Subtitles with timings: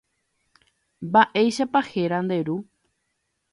[1.05, 2.57] Mba'éichapa héra nde ru.